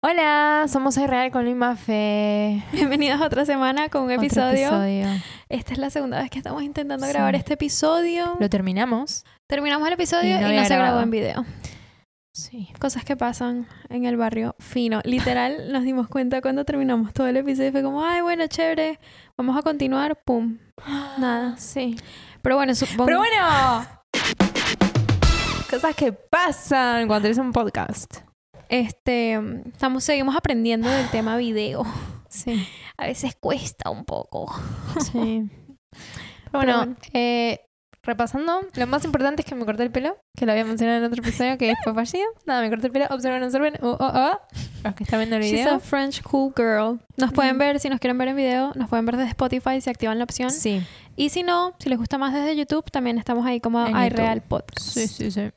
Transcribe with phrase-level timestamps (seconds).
[0.00, 2.62] Hola, somos Real con Luis Mafe.
[2.72, 4.68] Bienvenidos a otra semana con un Otro episodio.
[4.68, 5.08] episodio.
[5.48, 7.12] Esta es la segunda vez que estamos intentando Sí.
[7.12, 8.36] grabar este episodio.
[8.38, 9.24] Lo terminamos.
[9.48, 11.44] Terminamos el episodio Y y no se grabó en video.
[12.32, 12.68] Sí.
[12.78, 15.00] Cosas que pasan en el barrio fino.
[15.02, 17.72] Literal, nos dimos cuenta cuando terminamos todo el episodio.
[17.72, 19.00] Fue como, ay, bueno, chévere.
[19.36, 20.16] Vamos a continuar.
[20.24, 20.58] Pum.
[21.18, 21.56] Nada.
[21.56, 21.96] Sí.
[22.42, 23.06] Pero bueno, supongo.
[23.06, 23.86] Pero bueno.
[25.68, 28.27] Cosas que pasan cuando tienes un podcast.
[28.68, 31.84] Este, estamos, seguimos aprendiendo del tema video.
[32.30, 32.62] Sí.
[32.98, 34.54] A veces cuesta un poco.
[35.00, 35.48] Sí.
[36.52, 36.96] Pero bueno, bueno.
[37.14, 37.60] eh,
[38.02, 41.04] repasando, lo más importante es que me corté el pelo, que lo había mencionado en
[41.04, 42.26] el otro episodio, que fue fallido.
[42.44, 43.06] Nada, me corté el pelo.
[43.08, 43.74] Observen, observen.
[43.80, 44.36] Uh, uh, uh.
[44.84, 45.74] Los que están viendo el She's video.
[45.76, 47.00] a French cool girl.
[47.16, 47.60] Nos pueden Mm.
[47.60, 50.24] ver, si nos quieren ver en video, nos pueden ver desde Spotify si activan la
[50.24, 50.50] opción.
[50.50, 50.82] Sí.
[51.16, 54.42] Y si no, si les gusta más desde YouTube, también estamos ahí como iReal.
[54.42, 54.80] Podcast.
[54.86, 55.50] Sí, sí, sí.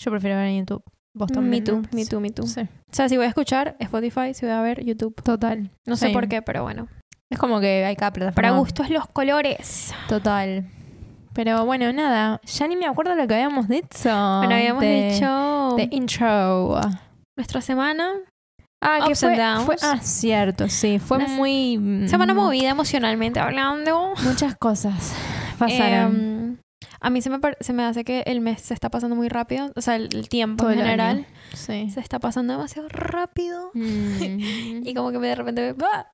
[0.00, 0.82] Yo prefiero ver en YouTube.
[1.16, 1.64] Vos Me también.
[1.64, 1.82] too, ¿no?
[1.92, 2.46] me too, me too.
[2.46, 2.60] Sí.
[2.62, 5.14] O sea, si voy a escuchar Spotify, si voy a ver YouTube.
[5.22, 5.70] Total.
[5.86, 6.12] No sé Sí.
[6.12, 6.88] por qué, pero bueno.
[7.30, 8.34] Es como que hay cada plataforma.
[8.34, 9.94] Para gustos los colores.
[10.08, 10.66] Total.
[11.32, 12.40] Pero bueno, nada.
[12.44, 14.08] Ya ni me acuerdo lo que habíamos dicho.
[14.38, 16.80] bueno, habíamos de- dicho De intro.
[17.36, 18.10] nuestra semana.
[18.80, 19.64] Ah, que Ups fue, and downs.
[19.66, 20.98] fue- Ah, cierto, sí.
[20.98, 21.78] Fue Una muy.
[21.78, 24.12] mm, Semana movida emocionalmente hablando.
[24.24, 25.14] Muchas cosas
[25.58, 26.14] pasaron.
[26.16, 26.33] Em,
[27.04, 29.70] a mí se me, se me hace que el mes se está pasando muy rápido.
[29.76, 31.90] O sea, el, el tiempo Todo en el general sí.
[31.90, 33.70] se está pasando demasiado rápido.
[33.74, 34.82] Mm.
[34.86, 36.10] Y como que de repente, ¡bah!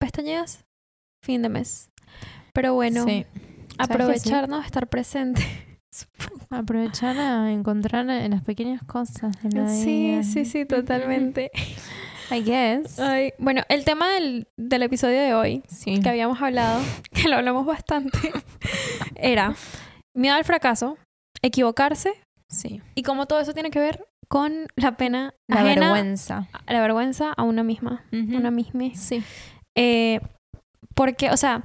[0.00, 0.64] pestañeas,
[1.22, 1.90] fin de mes.
[2.52, 3.26] Pero bueno, Sí.
[3.78, 5.42] aprovecharnos, estar presente.
[6.50, 10.22] Aprovechar a encontrar en las pequeñas cosas la Sí, vida.
[10.22, 11.50] sí, sí, totalmente.
[12.30, 12.98] I guess.
[12.98, 16.00] Ay, bueno, el tema del, del episodio de hoy, Sí.
[16.00, 16.80] que habíamos hablado,
[17.12, 18.18] que lo hablamos bastante,
[19.16, 19.54] era
[20.20, 20.96] miedo al fracaso,
[21.42, 22.12] equivocarse
[22.48, 22.82] Sí.
[22.94, 26.48] y cómo todo eso tiene que ver con la pena La ajena, vergüenza.
[26.66, 28.94] la vergüenza a una misma, una misma.
[28.94, 29.22] Sí.
[29.76, 30.20] Eh,
[30.94, 31.64] porque, o sea,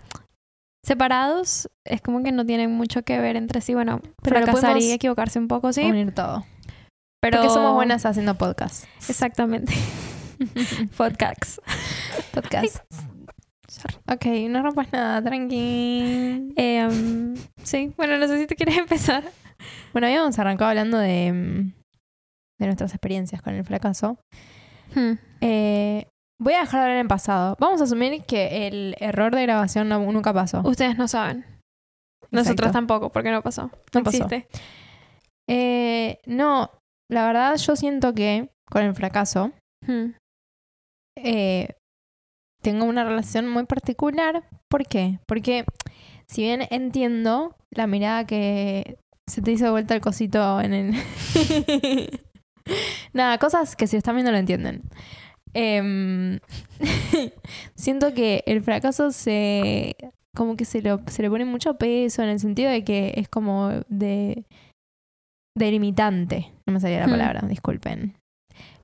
[0.84, 3.74] separados es como que no tienen mucho que ver entre sí.
[3.74, 5.84] Bueno, Pero fracasar y equivocarse un poco, sí.
[5.84, 6.46] Unir todo.
[7.22, 8.86] Pero Porque somos buenas haciendo podcast.
[9.10, 9.74] Exactamente.
[10.98, 11.60] Podcasts.
[13.84, 14.10] Podcast.
[14.12, 16.54] Ok, no rompas nada, tranqui.
[16.58, 19.24] Em, sí, bueno, no sé si te quieres empezar.
[19.94, 21.74] Bueno, habíamos arrancado hablando de, mm,
[22.60, 24.18] de nuestras experiencias con el fracaso.
[24.94, 25.14] Hmm.
[25.42, 26.08] Eh,
[26.40, 27.56] voy a dejar de hablar en pasado.
[27.60, 30.62] Vamos a asumir que el error de grabación no- nunca pasó.
[30.66, 31.46] Ustedes no saben.
[32.32, 32.72] Nosotros Exacto.
[32.74, 33.72] tampoco, porque no pasó.
[33.94, 34.28] No No, pasó.
[35.48, 36.72] Eh, no,
[37.10, 39.52] la verdad yo siento que con el fracaso
[39.86, 40.14] Hmm.
[41.18, 41.76] eh,
[42.66, 44.44] tengo una relación muy particular.
[44.68, 45.20] ¿Por qué?
[45.28, 45.66] Porque
[46.28, 50.96] si bien entiendo la mirada que se te hizo de vuelta el cosito en el...
[53.14, 54.82] Nada, cosas que si están viendo lo entienden.
[55.54, 56.40] Em,
[57.76, 59.96] siento que el fracaso se...
[60.36, 63.30] como que se, lo, se le pone mucho peso en el sentido de que es
[63.30, 64.44] como de...
[65.56, 66.52] delimitante.
[66.66, 67.12] No me salía la Hmm.
[67.12, 68.16] palabra, disculpen.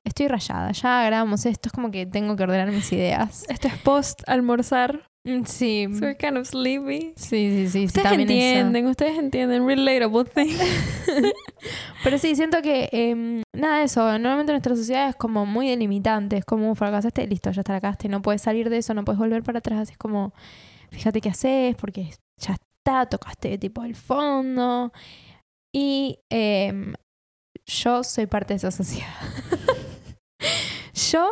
[0.04, 3.44] Estoy rayada, ya grabamos esto, es como que tengo que ordenar mis ideas.
[3.48, 5.06] Esto es post almorzar.
[5.24, 7.12] Mm, Sí, So we're kind of sleepy.
[7.14, 7.84] sí, sí, sí.
[7.84, 8.32] Ustedes también eso.
[8.58, 9.64] entienden, ustedes entienden.
[9.66, 10.56] Relatable thing.
[12.04, 14.02] Pero sí, siento que em, nada de eso.
[14.18, 16.36] Normalmente nuestra sociedad es como muy delimitante.
[16.38, 18.08] Es como fracasaste, listo, ya está la.
[18.08, 19.90] No puedes salir de eso, no puedes volver para atrás.
[19.90, 20.34] Es como,
[20.90, 24.92] fíjate qué haces, porque ya está, tocaste tipo el fondo.
[25.72, 26.94] Y em,
[27.64, 29.06] yo soy parte de esa sociedad.
[30.94, 31.28] Yo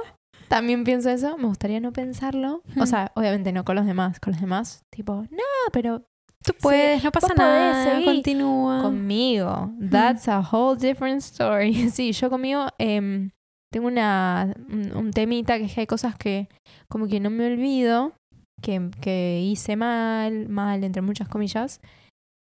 [0.48, 1.36] también pienso eso.
[1.38, 2.62] Me gustaría no pensarlo.
[2.78, 4.20] O sea, obviamente no con los demás.
[4.20, 6.02] Con los demás, tipo, no, pero
[6.42, 8.04] Tú puedes, no pasa podés, nada.
[8.04, 8.82] Continúa.
[8.82, 9.72] Conmigo.
[9.78, 11.72] That's a whole different story.
[11.90, 13.30] Sí, yo conmigo em,
[13.70, 14.54] tengo una,
[14.94, 16.48] un, temita que es que hay cosas que
[16.88, 18.14] como que no me olvido
[18.62, 21.80] que, que hice mal, mal entre muchas comillas.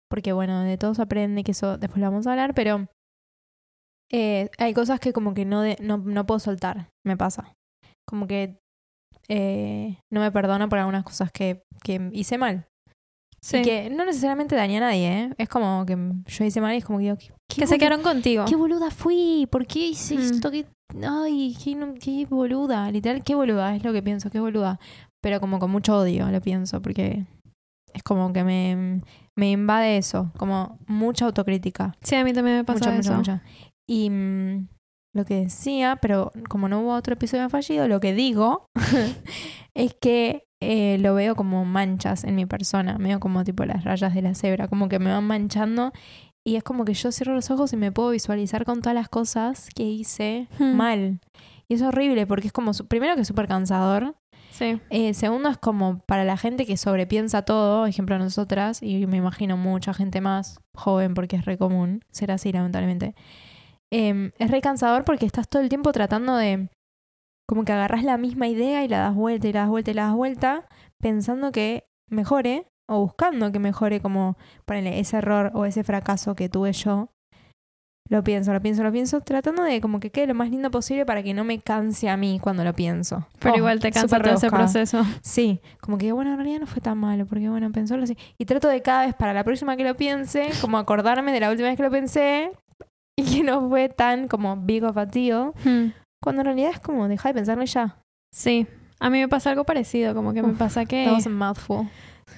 [0.10, 2.88] Porque bueno, de todo se aprende, que eso después lo vamos a hablar, pero
[4.12, 7.54] eh, hay cosas que como que no, de- no, no puedo soltar, me pasa.
[8.08, 8.58] Como que
[9.28, 12.66] eh, no me perdono por algunas cosas que, que hice mal.
[13.42, 13.58] Sí.
[13.58, 15.34] Y que no necesariamente dañé a nadie, ¿eh?
[15.38, 15.96] Es como que
[16.26, 17.18] yo hice mal y es como que digo,
[17.48, 18.44] ¿qué, que se quedaron contigo.
[18.46, 19.48] ¿Qué boluda fui?
[19.50, 20.20] ¿Por qué hice Mm.
[20.22, 20.52] esto?
[20.52, 20.66] ¿Qué-
[21.08, 22.92] Ay, qué, qué boluda.
[22.92, 24.80] Literal, qué boluda, es lo que pienso, qué boluda.
[25.22, 27.26] Pero como con mucho odio lo pienso, porque
[27.94, 29.02] es como que me,
[29.38, 31.96] me invade eso, como mucha autocrítica.
[32.02, 33.18] Sí, a mí también me pasa Mucha, mucha, eso.
[33.18, 33.44] mucha.
[33.90, 34.68] Y mm,
[35.16, 38.68] lo que decía, pero como no hubo otro episodio fallido, lo que digo
[39.74, 44.14] es que eh, lo veo como manchas en mi persona, veo como tipo las rayas
[44.14, 45.92] de la cebra, como que me van manchando
[46.46, 49.10] y es como que yo cierro los ojos y me puedo visualizar con todas las
[49.10, 50.76] cosas que hice Hmm.
[50.76, 51.20] mal.
[51.68, 54.16] Y es horrible porque es como, primero que es súper cansador.
[54.52, 54.80] Sí.
[54.92, 59.58] Eh, segundo es como para la gente que sobrepiensa todo, ejemplo nosotras, y me imagino
[59.58, 63.16] mucha gente más joven porque es re común ser así lamentablemente.
[63.92, 66.70] Em, es re cansador porque estás todo el tiempo tratando de
[67.48, 69.94] como que agarras la misma idea y la das vuelta y la das vuelta y
[69.96, 70.68] la das vuelta
[71.02, 76.50] pensando que mejore o buscando que mejore como ponele ese error o ese fracaso que
[76.50, 77.10] tuve yo.
[78.12, 81.06] Lo pienso, lo pienso, lo pienso, tratando de como que quede lo más lindo posible
[81.06, 83.28] para que no me canse a mí cuando lo pienso.
[83.38, 85.06] Pero Oh, igual te cansa todo ese proceso.
[85.22, 88.18] Sí, como que bueno, en realidad no fue tan malo, porque bueno, pensarlo así.
[88.40, 91.52] Y trato de cada vez para la próxima que lo piense, como acordarme de la
[91.52, 92.52] última vez que lo pensé
[93.20, 95.92] y que no fue tan como big of a deal, Hmm.
[96.24, 97.98] cuando en realidad es como dejar de pensarlo y ya.
[98.34, 98.68] Sí.
[99.00, 101.06] A mí me pasa algo parecido, como que me Uf, pasa que...
[101.06, 101.88] That was a mouthful.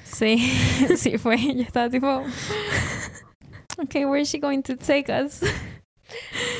[0.04, 0.38] Sí,
[0.96, 1.38] sí fue.
[1.56, 2.24] Yo estaba tipo...
[3.84, 5.42] Okay, where is she going to take us?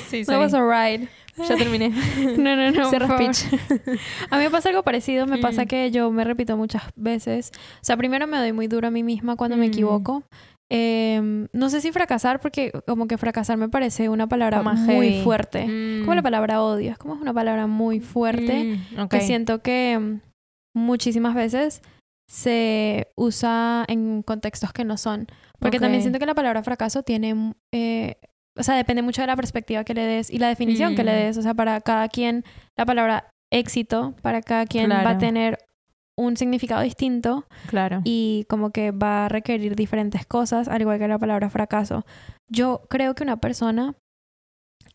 [0.10, 1.08] Sí, That was a ride.
[1.38, 1.90] Ya terminé.
[2.38, 2.90] No, no, no.
[2.90, 3.34] Favor.
[3.34, 3.62] speech.
[4.30, 5.28] A mí me pasa algo parecido.
[5.28, 5.68] Me pasa Mm.
[5.68, 7.52] que yo me repito muchas veces.
[7.56, 9.72] O sea, primero me doy muy duro a mí misma cuando me Mm.
[9.72, 10.24] equivoco.
[10.74, 15.10] Eh, no sé si fracasar, porque como que fracasar me parece una palabra Como muy
[15.10, 15.24] heavy.
[15.24, 15.68] fuerte.
[15.68, 16.02] Mm.
[16.06, 16.92] Como la palabra odio.
[16.92, 18.80] Es como una palabra muy fuerte.
[18.96, 19.12] Mm, ok.
[19.12, 20.22] que siento que mm,
[20.74, 21.82] muchísimas veces
[22.30, 25.28] se usa en contextos que no son.
[25.60, 28.16] Porque también siento que la palabra fracaso tiene, mm, eh,
[28.58, 31.12] o sea, depende mucho de la perspectiva que le des y la definición que le
[31.12, 31.38] des.
[31.38, 32.46] O sea, para cada quien
[32.78, 35.58] la palabra éxito, para cada quien va a tener
[36.22, 38.02] un significado distinto Claro.
[38.04, 42.06] y como que va a requerir diferentes cosas, al igual que la palabra fracaso.
[42.50, 43.96] Yo creo que una persona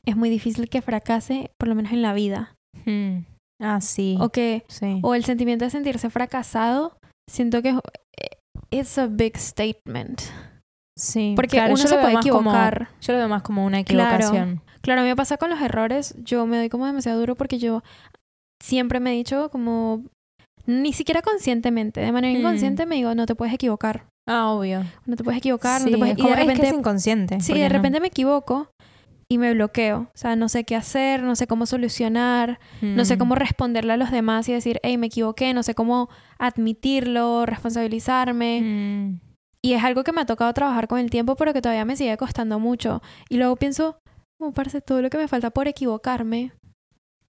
[0.04, 2.54] es muy difícil que fracase, por lo menos en la vida.
[2.84, 3.24] Mm.
[3.60, 4.16] Ah, sí.
[4.20, 5.00] O que Sí.
[5.02, 7.76] o el sentimiento de sentirse fracasado, siento que es
[8.70, 10.20] it's a big statement.
[10.98, 11.34] sí.
[11.36, 12.88] Porque Claro, uno se puede como- equivocar.
[13.02, 14.14] yo lo veo más como una Claro.
[14.16, 14.62] equivocación.
[14.80, 17.58] Claro, a mí me pasa con los errores, yo me doy como demasiado duro porque
[17.58, 17.82] yo
[18.62, 20.04] siempre me he dicho como
[20.66, 22.40] ni siquiera conscientemente, de manera Mm.
[22.40, 24.84] inconsciente me digo, no te puedes equivocar, Ah, obvio.
[25.06, 27.40] no te puedes equivocar, no te puedes es y de es que repente es inconsciente.
[27.40, 28.68] Sí, porque de no- repente me equivoco
[29.28, 33.16] y me bloqueo, o sea, no sé qué hacer, no sé cómo solucionar, no sé
[33.16, 33.18] Mm.
[33.18, 36.08] cómo responderle a los demás y decir, hey, me equivoqué, no sé cómo
[36.38, 38.60] admitirlo, responsabilizarme.
[38.62, 39.20] Mm.
[39.62, 41.96] Y es algo que me ha tocado trabajar con el tiempo, pero que todavía me
[41.96, 43.02] sigue costando mucho.
[43.28, 43.98] Y luego pienso,
[44.38, 46.52] como parece todo lo que me falta por equivocarme.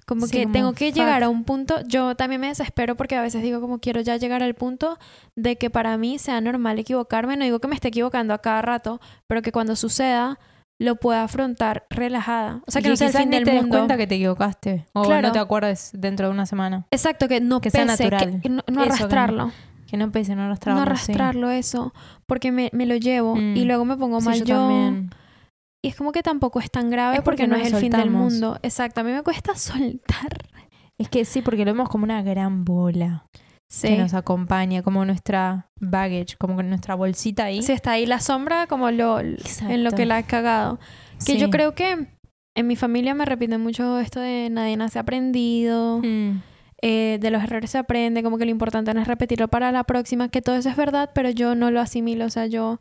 [0.08, 0.96] Como Sí, que como, tengo que fuck.
[1.00, 1.82] llegar a un punto.
[1.86, 4.98] Yo también me desespero porque a veces digo, como quiero ya llegar al punto
[5.36, 7.36] de que para mí sea normal equivocarme.
[7.36, 10.40] No digo que me esté equivocando a cada rato, pero que cuando suceda
[10.80, 12.62] lo pueda afrontar relajada.
[12.68, 13.78] O sea, Y que no sea el fin del te des mundo.
[13.80, 14.86] cuenta que te equivocaste.
[14.94, 15.28] O Claro.
[15.28, 16.86] no te acuerdes dentro de una semana.
[16.92, 18.40] Exacto, que no Que sea pese, natural.
[18.42, 19.52] que no, no Eso, que no- arrastrarlo.
[19.88, 20.80] Que no pese, no arrastrarlo.
[20.82, 20.92] no sí.
[20.92, 21.94] arrastrarlo, eso.
[22.28, 23.68] Porque me, me lo llevo y Mm.
[23.68, 24.56] luego me pongo Sí, mal yo yo.
[24.58, 25.10] también.
[25.84, 27.92] Y es como que tampoco es tan grave Es porque, porque no es el fin
[27.92, 28.58] del mundo.
[28.64, 30.38] Exacto, a mí me cuesta soltar.
[30.98, 33.26] Es que sí, porque lo vemos como una gran bola
[33.70, 33.90] Sí.
[33.90, 37.62] que nos acompaña, como nuestra baggage, como nuestra bolsita ahí.
[37.62, 40.80] Sí, está ahí la sombra como lo, en lo que la ha cagado.
[41.26, 41.38] Que Sí.
[41.38, 42.08] yo creo que
[42.56, 46.42] en mi familia me repiten mucho esto de nadie nace aprendido, Mm.
[46.82, 49.84] eh, de los errores se aprende, como que lo importante no es repetirlo para la
[49.84, 52.80] próxima, que todo eso es verdad, pero yo no lo asimilo, o sea, yo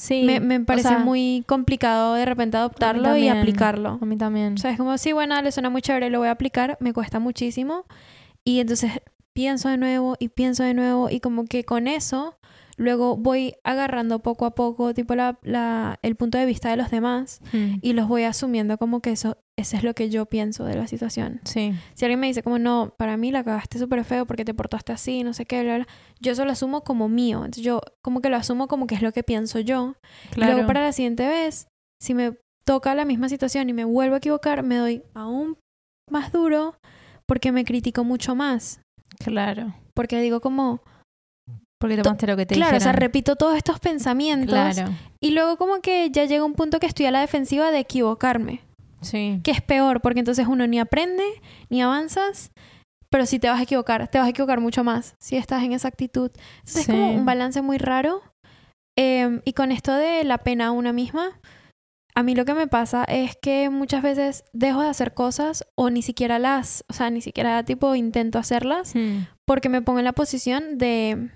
[0.00, 0.22] Sí.
[0.24, 3.98] me, me o parece sea, muy complicado de repente adoptarlo y aplicarlo.
[4.00, 4.54] A mí también.
[4.54, 6.94] O sea, es como, sí, bueno, le suena muy chévere, lo voy a aplicar, me
[6.94, 7.84] cuesta muchísimo.
[8.42, 8.92] Y entonces
[9.34, 12.34] pienso de nuevo y pienso de nuevo y como que con eso
[12.80, 16.90] luego voy agarrando poco a poco, tipo, la, la, el punto de vista de los
[16.90, 17.74] demás Mm.
[17.82, 20.86] y los voy asumiendo como que eso, eso es lo que yo pienso de la
[20.86, 21.40] situación.
[21.44, 21.72] Sí.
[21.94, 24.92] Si alguien me dice como, no, para mí la cagaste súper feo porque te portaste
[24.92, 25.86] así, no sé qué, bla, bla,
[26.20, 27.38] yo eso lo asumo como mío.
[27.44, 29.94] Entonces yo como que lo asumo como que es lo que pienso yo.
[30.30, 30.52] Y Claro.
[30.54, 31.68] luego para la siguiente vez,
[32.00, 32.34] si me
[32.64, 35.58] toca la misma situación y me vuelvo a equivocar, me doy aún
[36.10, 36.76] más duro
[37.26, 38.80] porque me critico mucho más.
[39.18, 39.74] Claro.
[39.94, 40.80] Porque digo como,
[41.80, 43.00] Porque tomaste lo que te claro, o sea, dijeron.
[43.00, 44.92] repito todos estos pensamientos Claro.
[45.20, 48.60] y luego como que ya llega un punto que estoy a la defensiva de equivocarme,
[49.00, 49.40] Sí.
[49.42, 51.24] que es peor porque entonces uno ni aprende
[51.70, 52.52] ni avanzas,
[53.10, 55.72] pero si te vas a equivocar, te vas a equivocar mucho más si estás en
[55.72, 56.30] esa actitud.
[56.58, 56.80] Entonces Sí.
[56.82, 58.22] es como un balance muy raro.
[58.98, 61.40] Eh, y con esto de la pena a una misma,
[62.14, 65.88] a mí lo que me pasa es que muchas veces dejo de hacer cosas o
[65.88, 69.26] ni siquiera las, o sea, ni siquiera tipo intento hacerlas Mm.
[69.46, 71.30] porque me pongo en la posición de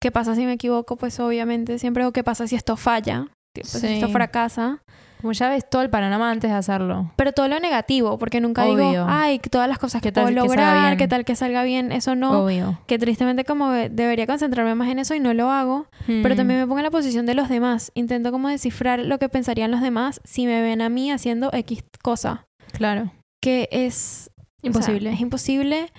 [0.00, 3.28] qué pasa si me equivoco, pues obviamente siempre o qué pasa si esto falla,
[3.62, 4.82] si esto fracasa,
[5.22, 7.10] Como ya ves todo el panorama antes de hacerlo.
[7.16, 10.44] pero todo lo negativo, porque nunca digo, ay, todas las cosas que ¿Qué tal puedo
[10.46, 12.78] lograr, qué tal que salga bien, eso no, Obvio.
[12.86, 15.86] que tristemente como debería concentrarme más en eso y no lo hago.
[16.06, 16.36] Pero Mm.
[16.36, 17.90] también me pongo en la posición de los demás.
[17.94, 21.82] Intento como descifrar lo que pensarían los demás si me ven a mí haciendo X
[22.02, 22.44] cosa.
[22.72, 23.10] Claro.
[23.42, 24.30] Que es...
[24.62, 25.10] Imposible.
[25.12, 25.92] es imposible.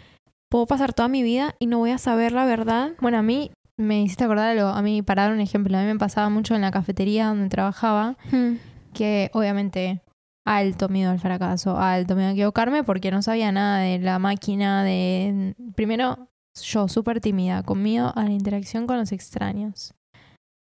[0.50, 2.92] Puedo pasar toda mi vida y no voy a saber la verdad.
[3.02, 4.68] Bueno, a mí me hiciste acordar algo.
[4.70, 7.50] A mí, para dar un ejemplo, a mí me pasaba mucho en la cafetería donde
[7.50, 8.56] trabajaba Hmm.
[8.94, 10.02] que obviamente
[10.46, 14.84] alto miedo al fracaso, alto miedo a equivocarme porque no sabía nada de la máquina,
[14.84, 15.56] de...
[15.76, 16.30] Primero,
[16.62, 19.94] yo súper tímida, con miedo a la interacción con los extraños.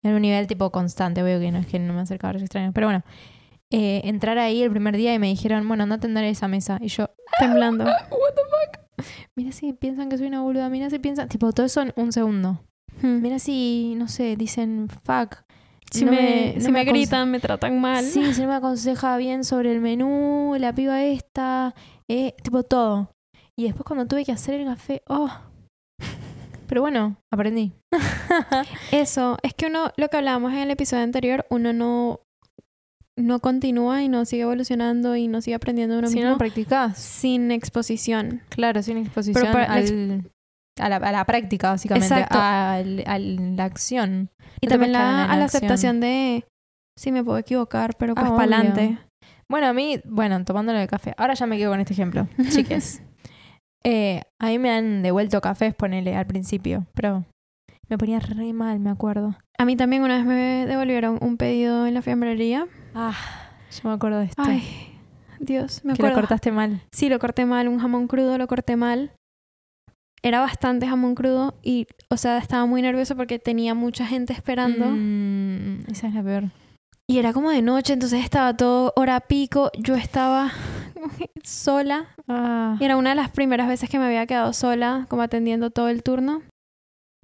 [0.02, 2.42] En un nivel tipo constante, obvio que no es que no me acercaba a los
[2.42, 3.02] extraños, pero bueno.
[3.72, 6.78] eh, entrar ahí el primer día y me dijeron, bueno, anda a atender esa mesa.
[6.80, 7.84] Y yo, Temblando.
[8.10, 8.42] what the
[9.02, 9.06] fuck?
[9.34, 11.28] Mira si piensan que soy una boluda, mira si piensan...
[11.28, 12.60] Tipo, todo eso en un segundo.
[13.02, 13.20] Hmm.
[13.22, 15.36] Mira si, no sé, dicen, fuck.
[15.90, 18.04] Si no me, no si me gritan, me tratan mal.
[18.04, 21.74] Sí, se me aconseja bien sobre el menú, la piba esta,
[22.08, 23.10] eh, tipo todo.
[23.56, 25.30] Y después cuando tuve que hacer el café, oh.
[26.66, 27.72] Pero bueno, aprendí.
[28.90, 32.20] Eso, es que uno, lo que hablábamos en el episodio anterior, uno no,
[33.16, 36.38] no continúa y no sigue evolucionando y no sigue aprendiendo uno si no mismo lo
[36.38, 38.40] practicás, sin exposición.
[38.48, 40.30] claro, sin exposición para la ex- al-
[40.80, 42.38] a, la, a la práctica, básicamente, Exacto.
[42.40, 44.30] al- a la acción.
[44.60, 46.44] Y No también la, a la aceptación de,
[46.98, 48.98] sí, me puedo equivocar, pero pues Ah, para adelante.
[49.48, 51.14] Bueno, a mí, bueno, tomándolo de café.
[51.16, 53.02] Ahora ya me quedo con este ejemplo, chiques.
[53.84, 57.24] Eh, a mí me han devuelto cafés, ponele, al principio, pero
[57.88, 59.36] me ponía re mal, me acuerdo.
[59.58, 62.66] A mí también una vez me devolvieron un pedido en la fiambrería.
[62.94, 63.14] Ah,
[63.70, 64.42] yo me acuerdo de esto.
[64.42, 64.62] Ay,
[65.38, 66.20] Dios, me que lo acuerdo.
[66.22, 66.80] cortaste mal.
[66.92, 69.12] Sí, lo corté mal, un jamón crudo lo corté mal.
[70.24, 74.86] Era bastante jamón crudo y, o sea, estaba muy nervioso porque tenía mucha gente esperando.
[74.88, 76.44] Mm, esa es la peor.
[77.06, 79.70] Y era como de noche, entonces estaba todo hora pico.
[79.78, 80.50] Yo estaba
[81.44, 82.06] sola.
[82.26, 85.68] Ah, Y era una de las primeras veces que me había quedado sola, como atendiendo
[85.68, 86.40] todo el turno.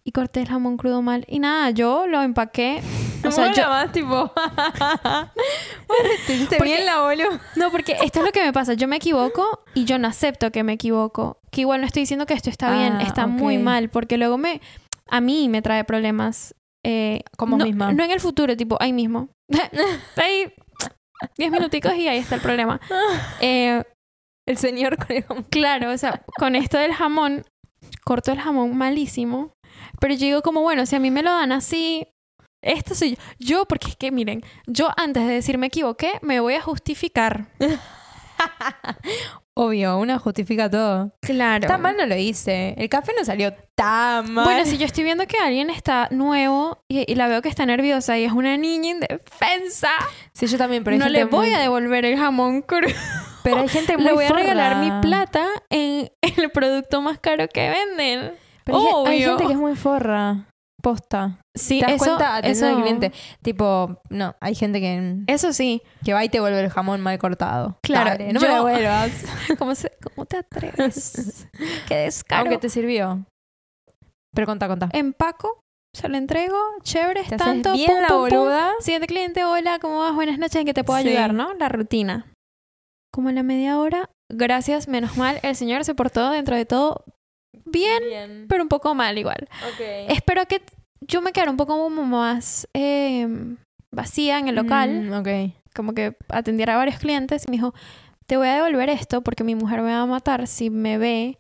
[0.02, 1.24] Y corté el jamón crudo mal.
[1.28, 2.80] Y nada, yo lo empaqué.
[3.22, 4.32] O sea, yo, más tipo.
[6.26, 7.38] Te Porque- bien la boludo.
[7.56, 8.72] No, porque esto es lo que me pasa.
[8.74, 11.38] Yo me equivoco y yo no acepto que me equivoco.
[11.50, 14.38] Que igual no estoy diciendo que esto está bien, Ah, está muy mal, porque luego
[14.38, 14.62] me
[15.08, 16.54] a mí me trae problemas.
[16.82, 17.92] Eh, Como no, misma.
[17.92, 19.28] no en el futuro, tipo ahí mismo.
[20.16, 20.50] ahí,
[21.36, 22.80] diez minuticos y ahí está el problema.
[23.42, 23.82] Eh,
[24.46, 25.44] El señor con el jamón.
[25.50, 27.44] claro, o sea, con esto del jamón,
[28.04, 29.52] corto el jamón malísimo.
[30.00, 32.06] Pero yo digo como, bueno, si a mí me lo dan así,
[32.62, 33.16] esto soy yo.
[33.38, 37.46] Yo, porque es que miren, yo antes de decir me equivoqué, me voy a justificar.
[39.54, 41.12] Obvio, una justifica todo.
[41.20, 41.66] Claro.
[41.68, 42.74] Tan mal no lo hice.
[42.78, 44.44] El café no salió tan mal.
[44.46, 47.66] Bueno, si yo estoy viendo que alguien está nuevo y, y la veo que está
[47.66, 49.90] nerviosa y es una niña indefensa,
[50.32, 52.94] Sí, yo también, pero no le voy muy- a devolver el jamón crudo.
[53.42, 57.46] Pero hay gente muy Le voy a regalar mi plata en el producto más caro
[57.48, 58.32] que venden.
[58.72, 60.46] Pero hay, gente que es muy forra.
[60.82, 61.38] Posta.
[61.54, 62.36] Sí, ¿Te das eso, cuenta?
[62.36, 63.12] Atención eso, al cliente.
[63.42, 65.82] Tipo, no, hay gente que, eso sí.
[66.02, 67.78] que va y te vuelve el jamón mal cortado.
[67.82, 69.10] Claro, Dale, no yo- me lo vuelvas.
[69.58, 71.46] ¿Cómo, se- cómo te atreves?
[71.88, 72.42] Qué descaro.
[72.42, 73.26] Aunque te sirvió.
[74.34, 74.88] Pero contá, contá.
[74.92, 75.60] Empaco,
[75.94, 77.72] se lo entrego, chévere, es tanto.
[77.72, 78.38] bien pum, la pum, pum.
[78.38, 78.72] boluda.
[78.80, 80.14] Siguiente cliente, hola, ¿cómo vas?
[80.14, 81.08] Buenas noches, ¿en qué te puedo Sí.
[81.08, 81.52] ayudar, no?
[81.54, 82.26] La rutina.
[83.12, 87.04] Como en la media hora, gracias, menos mal, el señor se portó dentro de todo
[87.64, 88.46] bien, Bien.
[88.48, 89.48] pero un poco mal igual.
[90.08, 90.62] Espero que
[91.00, 93.26] yo me quedara un poco como más eh,
[93.92, 97.74] vacía en el local, Mm, como que atendiera a varios clientes y me dijo,
[98.26, 101.38] te voy a devolver esto porque mi mujer me va a matar si me ve.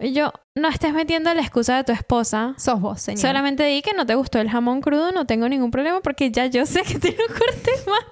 [0.00, 2.54] Y yo, no estés metiendo la excusa de tu esposa.
[2.56, 3.20] Sos vos, señor.
[3.20, 6.46] Solamente di que no te gustó el jamón crudo, no tengo ningún problema porque ya
[6.46, 8.04] yo sé que te lo corté mal.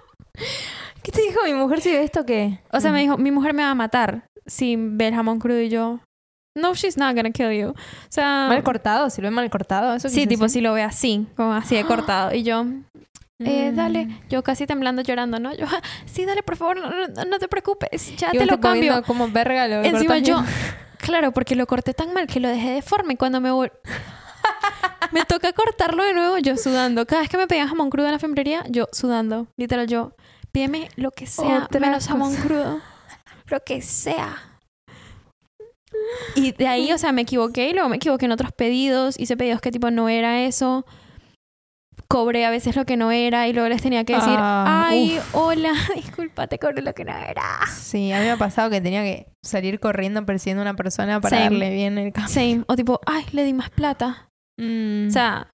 [1.02, 2.58] ¿Qué te dijo mi mujer si ve esto qué?
[2.72, 5.60] O sea, me dijo, mi mujer me va a matar si ve el jamón crudo
[5.60, 6.00] y yo,
[6.56, 7.68] no, she's not gonna kill you.
[7.70, 7.74] O
[8.08, 9.08] sea, ¿Mal cortado?
[9.10, 9.94] ¿Si lo ve mal cortado?
[9.94, 12.34] ¿Eso sí, tipo, si lo ve así, como así de cortado.
[12.34, 12.64] Y yo,
[13.38, 13.76] eh, Mm.
[13.76, 15.54] dale, yo casi temblando, llorando, ¿no?
[15.54, 18.58] Yo, "Ah, sí, dale, por favor, no, no- no te preocupes, ya Y te lo
[18.60, 19.02] cambio.
[19.06, 20.50] cómo verga lo Encima yo, bien.
[20.98, 23.14] claro, porque lo corté tan mal que lo dejé deforme.
[23.14, 23.72] y Cuando me vol-
[25.12, 27.06] me toca cortarlo de nuevo, yo sudando.
[27.06, 29.46] Cada vez que me pedían jamón crudo en la fiambrería, yo sudando.
[29.56, 30.12] Literal, yo,
[30.52, 32.80] pídeme lo que sea, Otra menos jamón crudo.
[33.48, 34.36] Lo que sea.
[36.36, 39.18] Y de ahí, o sea, me equivoqué y luego me equivoqué en otros pedidos.
[39.18, 40.84] Hice pedidos que tipo no era eso.
[42.08, 45.18] Cobré a veces lo que no era y luego les tenía que decir, Ah, ay,
[45.32, 47.42] hola, disculpa, te cobré lo que no era.
[47.74, 51.20] Sí, a mí me ha pasado que tenía que salir corriendo persiguiendo a una persona
[51.20, 51.50] para Same.
[51.50, 52.28] darle bien el café.
[52.32, 52.64] Same.
[52.68, 54.28] O tipo, ay, le di más plata.
[54.60, 55.50] Mm, O sea,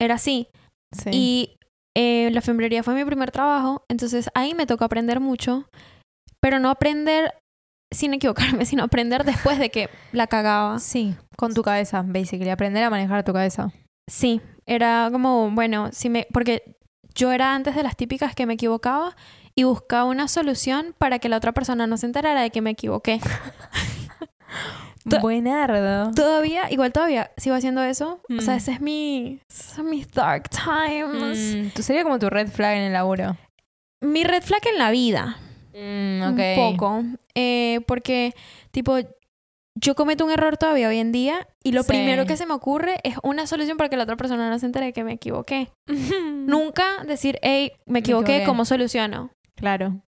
[0.00, 0.48] era así.
[0.92, 1.10] sí.
[1.12, 1.56] Y
[1.94, 5.68] eh, la fiambrería fue mi primer trabajo, entonces ahí me tocó aprender mucho,
[6.40, 7.34] pero no aprender
[7.92, 10.78] sin equivocarme, sino aprender después de que la cagaba.
[10.78, 12.50] Sí, con tu cabeza, basically.
[12.50, 13.70] Aprender a manejar tu cabeza.
[14.10, 16.76] Sí, era como, bueno, si me, porque
[17.14, 19.14] yo era antes de las típicas que me equivocaba
[19.54, 22.70] y buscaba una solución para que la otra persona no se enterara de que me
[22.70, 23.20] equivoqué.
[25.20, 26.12] Buenardo.
[26.12, 28.20] Todavía, igual todavía sigo haciendo eso.
[28.38, 28.56] O sea, Mm.
[28.58, 31.56] ese es mi, esos son mis dark times.
[31.56, 33.36] Mm, tú sería como tu red flag en el laburo.
[34.00, 35.36] Mi red flag en la vida.
[35.74, 36.38] Mm, ok.
[36.38, 37.02] Un poco.
[37.34, 38.34] Eh, porque,
[38.70, 38.96] tipo,
[39.80, 41.88] yo cometo un error todavía hoy en día y lo Sí.
[41.88, 44.66] primero que se me ocurre es una solución para que la otra persona no se
[44.66, 45.70] entere de que me equivoqué.
[46.46, 48.46] Nunca decir, hey, me equivoqué, equivoqué.
[48.46, 49.30] ¿cómo soluciono?
[49.56, 50.00] Claro.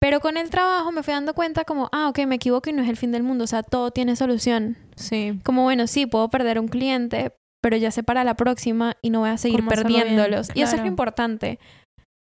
[0.00, 2.82] Pero con el trabajo me fui dando cuenta como, ah, ok, me equivoco y no
[2.82, 3.44] es el fin del mundo.
[3.44, 4.76] O sea, todo tiene solución.
[4.96, 5.38] Sí.
[5.44, 7.32] Como, bueno, sí, puedo perder un cliente,
[7.62, 10.48] pero ya sé para la próxima y no voy a seguir perdiéndolos.
[10.54, 11.60] Y eso es lo importante.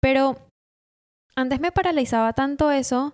[0.01, 0.37] Pero
[1.37, 3.13] antes me paralizaba tanto eso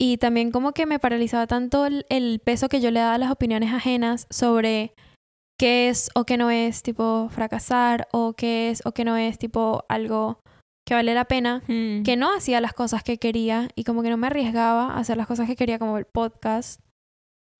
[0.00, 3.18] y también como que me paralizaba tanto el, el peso que yo le daba a
[3.18, 4.94] las opiniones ajenas sobre
[5.58, 9.38] qué es o qué no es, tipo, fracasar o qué es o qué no es,
[9.38, 10.40] tipo, algo
[10.88, 12.02] que vale la pena Mm.
[12.02, 15.16] que no hacía las cosas que quería y como que no me arriesgaba a hacer
[15.18, 16.80] las cosas que quería como el podcast.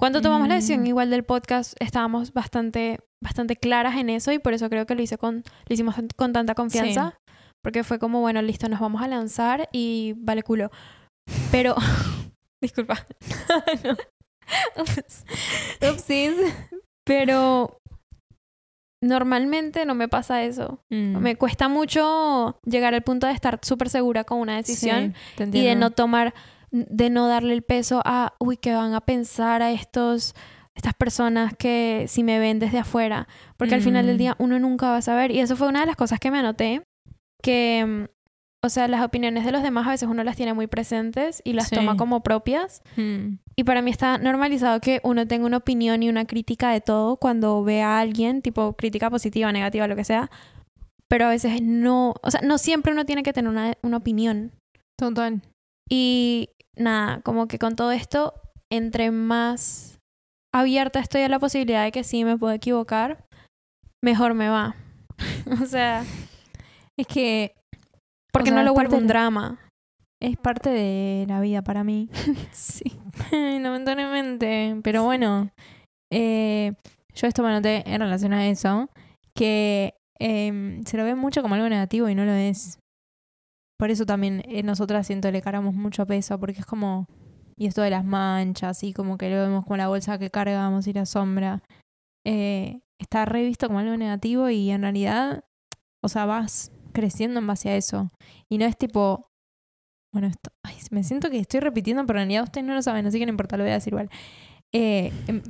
[0.00, 0.86] Cuando tomamos la decisión Mm.
[0.86, 5.02] igual del podcast estábamos bastante bastante claras en eso y por eso creo que lo
[5.02, 7.18] hice con lo hicimos con tanta confianza
[7.62, 10.70] porque fue como bueno, listo, nos vamos a lanzar y vale culo.
[11.50, 11.74] Pero
[12.62, 13.04] disculpa.
[13.84, 13.96] no.
[15.92, 16.34] Upsis.
[17.06, 17.78] Pero
[19.02, 20.80] normalmente no me pasa eso.
[20.90, 21.16] Mm.
[21.18, 25.64] Me cuesta mucho llegar al punto de estar súper segura con una decisión Sí, y
[25.64, 26.34] de no tomar,
[26.70, 30.34] de no darle el peso a, uy, que van a pensar a estos,
[30.76, 33.26] estas personas que si me ven desde afuera,
[33.56, 34.18] porque al final del Mm.
[34.18, 35.30] día uno nunca va a saber.
[35.30, 36.82] Y eso fue una de las cosas que me anoté,
[37.42, 38.04] que, mm,
[38.62, 41.54] o sea, las opiniones de los demás a veces uno las tiene muy presentes y
[41.54, 41.76] las Sí.
[41.76, 42.82] toma como propias.
[42.97, 43.37] Mm.
[43.56, 47.16] Y para mí está normalizado que uno tenga una opinión y una crítica de todo
[47.16, 50.30] cuando ve a alguien, tipo crítica positiva, negativa, lo que sea.
[51.09, 54.52] Pero a veces no, o sea, no siempre uno tiene que tener una, una opinión.
[54.99, 55.40] Total.
[55.90, 58.35] Y nada, como que con todo esto,
[58.70, 59.99] entre más
[60.54, 63.25] abierta estoy a la posibilidad de que sí me puedo equivocar,
[64.04, 64.76] mejor me va.
[65.62, 66.04] o sea,
[67.00, 67.54] Es que
[68.32, 69.58] porque O sea, no lo parte un de- drama.
[70.23, 72.08] es parte de la vida para mí.
[72.52, 72.84] Sí.
[73.32, 74.76] Lamentablemente.
[74.82, 75.50] Pero bueno,
[76.13, 76.73] eh,
[77.15, 78.89] yo esto me anoté en relación a eso,
[79.34, 82.78] que eh, se lo ve mucho como algo negativo y no lo es.
[83.78, 87.06] Por eso también eh, nosotras siento le cargamos mucho peso, porque es como,
[87.56, 90.86] y esto de las manchas, y como que lo vemos como la bolsa que cargamos
[90.86, 91.63] y la sombra,
[92.26, 95.45] eh, está revisto como algo negativo y en realidad,
[96.04, 98.10] o sea, vas creciendo en base a eso.
[98.50, 99.26] Y no es tipo,
[100.15, 103.06] bueno, esto, ay, me siento que estoy repitiendo, pero en realidad ustedes no lo saben,
[103.06, 104.10] así que no importa, lo voy a decir igual.
[104.73, 105.43] Eh, em,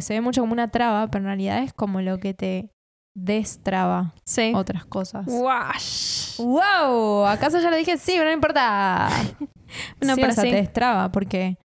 [0.00, 2.70] se ve mucho como una traba, pero en realidad es como lo que te
[3.16, 4.52] destraba Sí.
[4.54, 5.26] otras cosas.
[5.28, 6.38] Wash.
[6.38, 7.26] ¡Wow!
[7.26, 7.96] ¿Acaso ya lo dije?
[7.98, 9.08] Sí, pero no importa.
[10.02, 10.50] No, sí, pero o sea, sí.
[10.50, 11.58] te destraba porque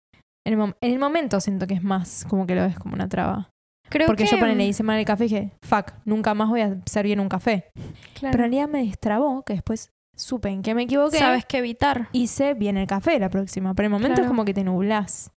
[0.48, 3.08] en el, en el momento siento que es más como que lo ves como una
[3.08, 3.51] traba.
[3.91, 4.32] Creo porque que...
[4.32, 7.19] yo ponele, hice mal el café y dije, fuck, nunca más voy a hacer bien
[7.19, 7.69] un café.
[7.75, 8.32] Claro.
[8.32, 11.17] Pero en realidad me destrabó, que después supe en qué me equivoqué.
[11.19, 12.08] Sabes qué evitar.
[12.12, 13.73] Hice bien el café la próxima.
[13.73, 14.23] Pero en el momento Claro.
[14.23, 15.32] es como que te nublás.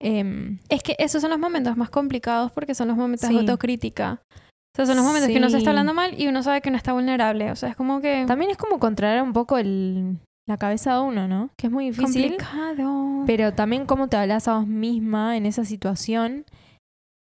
[0.00, 3.34] Em, Es que esos son los momentos más complicados porque son los momentos Sí.
[3.34, 4.20] de autocrítica.
[4.34, 5.70] O sea, son los momentos que uno se está Sí.
[5.70, 7.50] hablando mal y uno sabe que no está vulnerable.
[7.50, 8.24] O sea, es como que...
[8.26, 11.48] también es como controlar un poco el, la cabeza de uno, ¿no?
[11.56, 12.36] Que es muy difícil.
[12.36, 13.22] complicado.
[13.26, 16.44] Pero también cómo te hablas a vos misma en esa situación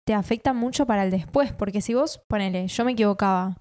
[0.06, 1.52] te afecta mucho para el después.
[1.54, 3.58] Porque si vos, ponele, yo me equivocaba.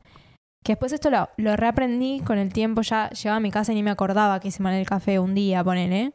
[0.65, 3.75] Que después esto lo, lo reaprendí con el tiempo, ya llegaba a mi casa y
[3.75, 6.13] ni me acordaba que hice mal el café un día, ponele.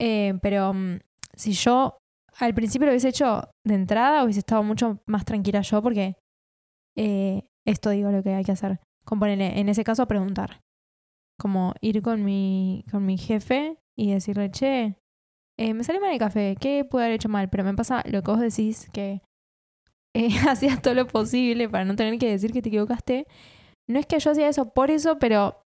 [0.00, 0.98] Eh, pero mm,
[1.34, 1.98] si yo
[2.38, 6.16] al principio lo hubiese hecho de entrada, hubiese estado mucho más tranquila yo porque
[6.96, 8.80] eh, esto digo lo que hay que hacer.
[9.04, 10.60] Ponerle, en ese caso, preguntar.
[11.38, 14.96] Como ir con mi, con mi jefe y decirle, che,
[15.58, 17.48] eh, me salió mal el café, ¿qué pude haber hecho mal?
[17.50, 19.22] Pero me pasa lo que vos decís, que
[20.16, 23.26] eh, hacías todo lo posible para no tener que decir que te equivocaste.
[23.88, 25.62] No es que yo hacía eso por eso, pero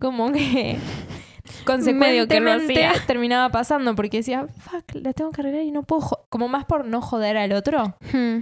[0.00, 0.76] como que
[1.66, 6.24] consecuentemente terminaba pasando porque decía, fuck, la tengo que arreglar y no puedo, jo-".
[6.30, 8.40] como más por no joder al otro, Hmm.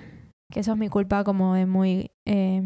[0.53, 2.63] que eso es mi culpa como de muy eh,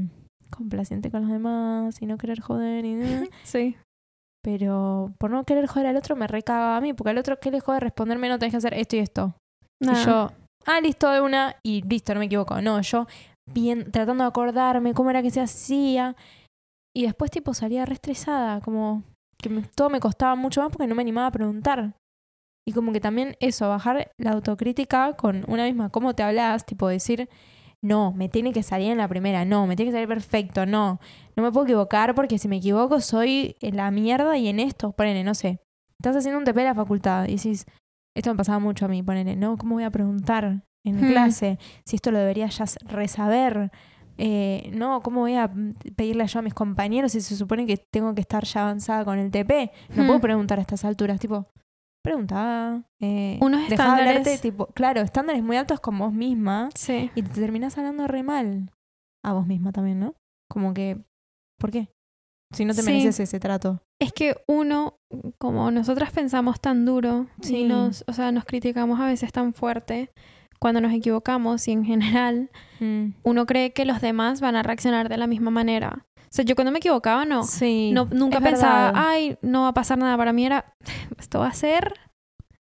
[0.50, 2.94] complaciente con los demás y no querer joder y
[3.44, 3.76] Sí.
[4.42, 7.50] pero por no querer joder al otro me recaba a mí, porque al otro que
[7.50, 9.34] le jode responderme no tenés que hacer esto y esto.
[9.82, 10.00] Nada.
[10.02, 10.32] Y yo,
[10.66, 12.60] ah, listo de una y listo, no me equivoco.
[12.60, 13.06] No, yo
[13.52, 16.16] bien tratando de acordarme cómo era que se hacía
[16.94, 19.04] y después tipo salía re estresada, como
[19.38, 21.94] que me- todo me costaba mucho más porque no me animaba a preguntar.
[22.66, 26.88] Y como que también eso, bajar la autocrítica con una misma, cómo te hablas, tipo
[26.88, 27.28] decir,
[27.82, 31.00] no, me tiene que salir en la primera, no, me tiene que salir perfecto, no,
[31.36, 34.92] no me puedo equivocar porque si me equivoco soy en la mierda y en esto,
[34.92, 35.60] ponele, no sé,
[35.98, 37.66] estás haciendo un TP de la facultad y decís,
[38.18, 40.62] esto me pasaba mucho a mí, ponele, no, ¿cómo voy a preguntar?
[40.84, 41.10] en Hmm.
[41.10, 43.70] clase, si esto lo debería ya resaber.
[44.16, 45.52] Eh, no, ¿cómo voy a
[45.96, 49.18] pedirle yo a mis compañeros si se supone que tengo que estar ya avanzada con
[49.18, 49.70] el TP?
[49.94, 50.06] No Hmm.
[50.06, 51.46] puedo preguntar a estas alturas, tipo,
[52.02, 52.84] pregunta.
[53.00, 57.10] Eh, Unos dejá de hablarte, estándares- tipo, claro, estándares muy altos con vos misma Sí.
[57.14, 58.70] y te terminás hablando re mal
[59.24, 60.14] a vos misma también, ¿no?
[60.48, 61.04] Como que,
[61.58, 61.88] ¿por qué?
[62.52, 62.86] Si no te Sí.
[62.90, 63.82] mereces ese trato.
[64.00, 64.94] Es que uno,
[65.38, 67.58] como nosotras pensamos tan duro, Sí.
[67.58, 70.10] y nos, o sea, nos criticamos a veces tan fuerte
[70.58, 73.10] cuando nos equivocamos y en general Mm.
[73.22, 76.06] uno cree que los demás van a reaccionar de la misma manera.
[76.16, 77.90] O sea, yo cuando me equivocaba no, Sí.
[77.92, 79.02] no nunca pensaba, verdad.
[79.08, 80.16] ay, no va a pasar nada.
[80.16, 80.74] Para mí era,
[81.18, 81.94] esto va a ser,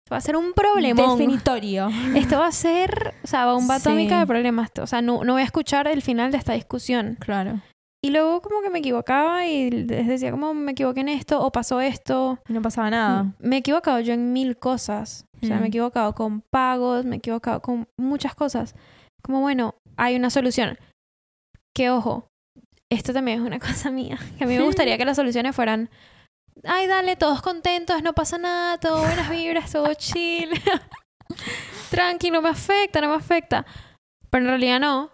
[0.06, 1.02] esto va a ser un problema.
[1.12, 1.90] Definitorio.
[2.16, 3.88] Esto va a ser, o sea, bomba Sí.
[3.90, 4.72] atómica de problemas.
[4.82, 7.18] O sea, no, no voy a escuchar el final de esta discusión.
[7.20, 7.62] Claro.
[8.04, 11.52] Y luego como que me equivocaba y les decía como me equivoqué en esto o
[11.52, 12.40] pasó esto.
[12.48, 13.34] Y no pasaba nada.
[13.40, 15.26] Me he equivocado yo en mil cosas.
[15.42, 15.60] O sea, Mm.
[15.60, 18.76] me he equivocado con pagos, me he equivocado con muchas cosas.
[19.24, 20.78] Como bueno, hay una solución.
[21.76, 22.28] Que ojo,
[22.92, 24.18] esto también es una cosa mía.
[24.38, 25.90] Que a mí me gustaría que las soluciones fueran,
[26.64, 30.50] ay, dale, todos contentos, no pasa nada, todo buenas vibras, todo chill.
[31.90, 33.66] Tranqui, no me afecta, no me afecta.
[34.30, 35.12] Pero en realidad no.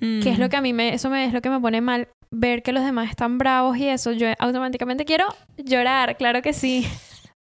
[0.00, 2.08] Que es lo que a mí me, eso me, es lo que me pone mal.
[2.36, 6.86] Ver que los demás están bravos y eso, yo automáticamente quiero llorar, claro que sí.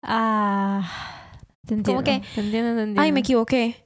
[0.02, 0.82] Ah.
[1.68, 2.04] Te entiendo.
[2.04, 3.02] Como que, te entiendo, te entiendo.
[3.02, 3.86] Ay, me equivoqué.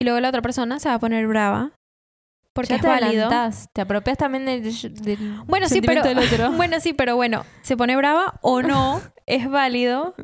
[0.00, 1.72] Y luego la otra persona se va a poner brava.
[2.54, 3.30] Porque Ya es te válido.
[3.72, 6.02] Te apropias también del, del Bueno, sí, pero.
[6.02, 6.50] del otro.
[6.56, 10.14] Bueno, sí, pero bueno, se pone brava o no, es válido.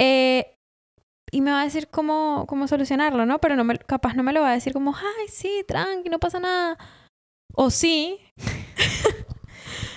[0.00, 0.56] Eh,
[1.30, 3.40] y me va a decir cómo, cómo solucionarlo, ¿no?
[3.40, 6.18] Pero no me, capaz no me lo va a decir como, ay, sí, tranqui, no
[6.18, 6.76] pasa nada.
[7.54, 8.18] O sí,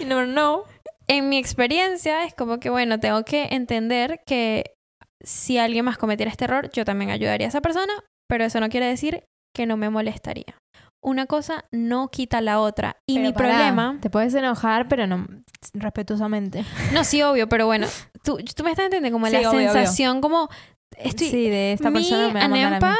[0.06, 0.64] You never know.
[1.08, 4.76] en mi experiencia es como que, bueno, tengo que entender que
[5.24, 7.94] si alguien más cometiera este error, yo también ayudaría a esa persona,
[8.28, 9.24] pero eso no quiere decir
[9.56, 10.58] que no me molestaría.
[11.04, 12.98] Una cosa no quita la otra.
[13.08, 13.98] Y Pero mi pará, problema...
[14.02, 15.28] Te puedes enojar, pero no
[15.74, 16.66] respetuosamente.
[16.94, 17.88] No, sí, obvio, pero bueno,
[18.24, 19.72] tú, tú me estás entendiendo como Sí, la obvio, obvio.
[19.74, 20.50] sensación como...
[20.98, 22.96] Estoy, sí, de esta persona me va a an mandar a mí.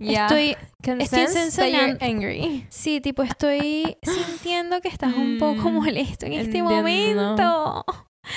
[0.00, 0.26] Yeah.
[0.26, 0.56] estoy...
[0.82, 2.66] Estoy angry.
[2.70, 6.70] Sí, tipo, estoy sintiendo que estás un poco Mm, molesto en este entiendo.
[6.70, 7.84] momento.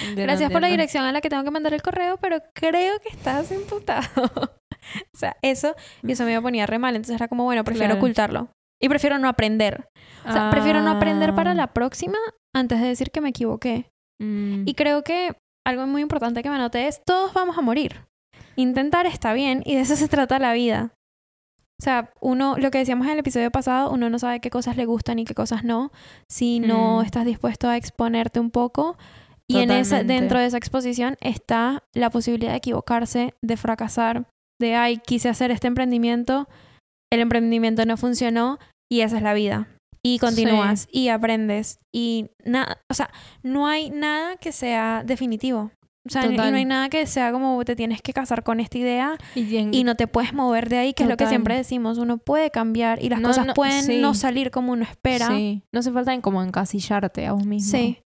[0.02, 3.00] Entiendo, Gracias por la dirección a la que tengo que mandar el correo, pero creo
[3.00, 4.04] que estás imputado.
[5.14, 6.96] o sea, eso, y eso me ponía re mal.
[6.96, 8.00] Entonces era como, bueno, prefiero Claro.
[8.00, 8.48] ocultarlo.
[8.82, 9.86] Y prefiero no aprender.
[10.28, 12.18] O sea, prefiero no aprender para Ah, la próxima
[12.54, 13.86] antes de decir que me equivoqué.
[14.22, 15.34] mm, Y creo que
[15.66, 18.02] algo muy importante que me anoté es, todos vamos a morir.
[18.58, 20.92] Intentar está bien y de eso se trata la vida.
[21.84, 24.78] O sea, uno, lo que decíamos en el episodio pasado, uno no sabe qué cosas
[24.78, 25.92] le gustan y qué cosas no,
[26.32, 27.06] si no Mm.
[27.06, 28.96] estás dispuesto a exponerte un poco.
[29.50, 34.30] Y en esa, dentro de esa exposición está la posibilidad de equivocarse, de fracasar,
[34.62, 36.48] de, ay, quise hacer este emprendimiento,
[37.12, 39.68] el emprendimiento no funcionó y esa es la vida.
[40.06, 43.10] Y continúas y aprendes y nada, o sea,
[43.44, 45.72] no hay nada que sea definitivo.
[46.06, 48.78] O sea, y no hay nada que sea como te tienes que casar con esta
[48.78, 51.56] idea y, en- y no te puedes mover de ahí, que es lo que siempre
[51.56, 54.02] decimos, uno puede cambiar y las No, cosas no, pueden sí.
[54.02, 55.28] no salir como uno espera.
[55.30, 55.64] Sí.
[55.72, 57.72] No hace falta en como encasillarte a vos mismo.
[57.72, 58.00] Sí.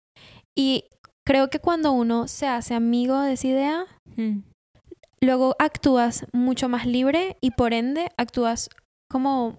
[0.55, 0.83] Y
[1.25, 4.41] creo que cuando uno se hace amigo de esa idea, Mm.
[5.21, 8.69] luego actúas mucho más libre y por ende actúas
[9.11, 9.57] como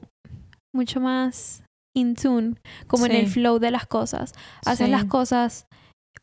[0.74, 1.64] mucho más
[1.96, 2.55] in tune,
[2.87, 4.33] como en el flow de las cosas.
[4.64, 5.66] Haces las cosas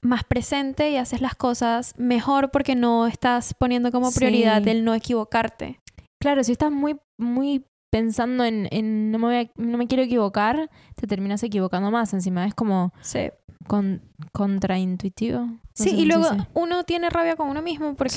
[0.06, 4.70] más presente y haces las cosas mejor porque no estás poniendo como prioridad Sí.
[4.70, 5.80] el no equivocarte.
[6.22, 10.04] Claro, si estás muy, muy pensando en, en no, me voy a- no me quiero
[10.04, 12.46] equivocar, te terminas equivocando más encima.
[12.46, 13.30] Es como Sí.
[13.68, 14.02] con,
[14.34, 15.40] contraintuitivo.
[15.40, 16.48] No Sí, y luego dice.
[16.54, 18.10] uno tiene rabia con uno mismo porque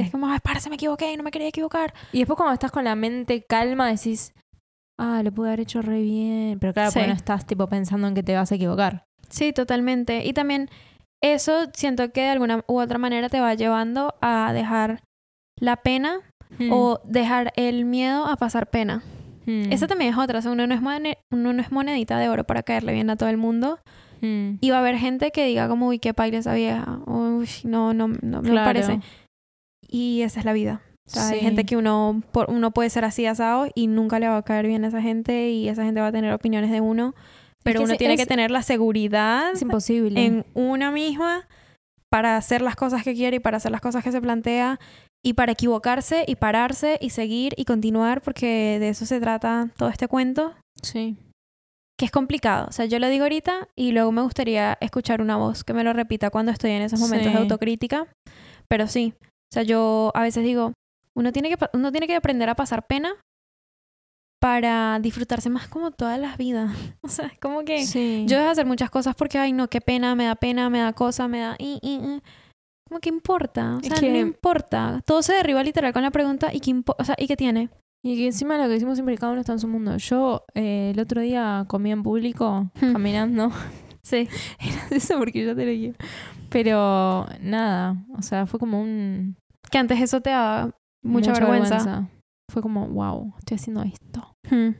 [0.00, 0.06] Sí.
[0.06, 1.94] es como, ay, parce, me equivoqué, no me quería equivocar.
[2.12, 4.32] Y después cuando estás con la mente calma decís,
[4.98, 6.58] ah, lo pude haber hecho re bien.
[6.60, 7.08] Pero claro, porque Sí.
[7.10, 9.04] no estás tipo pensando en que te vas a equivocar.
[9.28, 10.24] Sí, totalmente.
[10.24, 10.68] Y también
[11.32, 15.00] eso siento que de alguna u otra manera te va llevando a dejar
[15.60, 16.20] la pena
[16.58, 16.70] Mm.
[16.72, 19.02] o dejar el miedo a pasar pena.
[19.44, 19.72] Mm.
[19.72, 20.38] Esa también es otra.
[20.38, 23.10] O sea, uno, no es mone- uno no es monedita de oro para caerle bien
[23.10, 23.80] a todo el mundo.
[24.20, 24.58] Mm.
[24.60, 27.00] Y va a haber gente que diga como, uy, qué paila esa vieja.
[27.06, 29.00] Uy, no, no, no, me parece.
[29.88, 30.80] Y esa es la vida.
[31.06, 34.28] O sea, hay gente que uno, por, uno puede ser así asado y nunca le
[34.28, 36.80] va a caer bien a esa gente y esa gente va a tener opiniones de
[36.80, 37.14] uno.
[37.64, 40.24] Pero que uno tiene es- que tener la seguridad Es imposible.
[40.24, 41.48] en una misma
[42.10, 44.78] para hacer las cosas que quiere y para hacer las cosas que se plantea
[45.24, 49.88] y para equivocarse y pararse y seguir y continuar porque de eso se trata todo
[49.88, 51.16] este cuento Sí.
[51.98, 52.66] que es complicado.
[52.68, 55.82] O sea, yo lo digo ahorita y luego me gustaría escuchar una voz que me
[55.82, 57.42] lo repita cuando estoy en esos momentos de Sí.
[57.42, 58.06] autocrítica.
[58.68, 60.72] Pero sí, o sea, yo a veces digo,
[61.16, 63.14] uno tiene que, uno tiene que aprender a pasar pena
[64.44, 66.70] para disfrutarse más como todas las vidas.
[67.02, 68.26] O sea, es como que Sí.
[68.28, 70.80] yo dejo de hacer muchas cosas porque, ay, no, qué pena, me da pena, me
[70.80, 71.56] da cosa, me da...
[71.58, 72.20] y, y, y.
[72.86, 75.00] Como que importa, o sea, que- no importa.
[75.06, 77.70] Todo se derriba literal con la pregunta, ¿y qué, impo- o sea, ¿y qué tiene?
[78.04, 79.96] Y que encima lo que decimos siempre, cada uno está en su mundo.
[79.96, 83.50] Yo eh, el otro día comí en público, caminando.
[84.02, 84.28] Sí.
[84.90, 85.94] Eso porque yo te lo dije.
[86.50, 89.36] Pero nada, o sea, fue como un...
[89.70, 90.70] Que antes eso te daba
[91.02, 92.06] mucha, vergüenza.
[92.52, 94.33] Fue como, wow, estoy haciendo esto.
[94.50, 94.74] Hmm.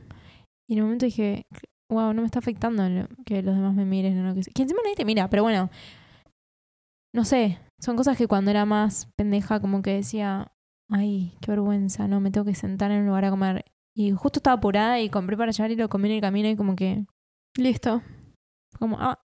[0.68, 1.46] Y en un momento dije,
[1.90, 4.42] wow, no me está afectando lo- que los demás me miren o lo que.
[4.42, 5.70] Que encima nadie te mira, pero bueno,
[7.14, 10.52] no sé, son cosas que cuando era más pendeja como que decía,
[10.90, 13.64] ay, qué vergüenza, no, me tengo que sentar en un lugar a comer.
[13.96, 16.56] Y justo estaba apurada y compré para llevar y lo comí en el camino y
[16.56, 17.04] como que,
[17.56, 18.02] Listo.
[18.78, 19.20] como, ah,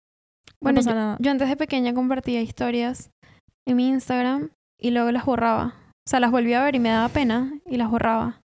[0.63, 1.17] Bueno, no pasa nada.
[1.21, 3.11] Yo antes de pequeña compartía historias
[3.67, 5.75] en mi Instagram y luego las borraba.
[6.07, 8.41] O sea, las volví a ver y me daba pena y las borraba.